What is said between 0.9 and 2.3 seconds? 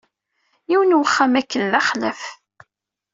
wexxam akken d axlaf.